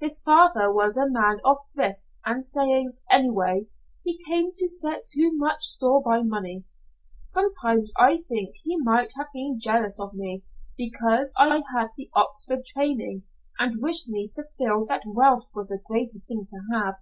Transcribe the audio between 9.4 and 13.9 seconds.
jealous of me because I had the Oxford training, and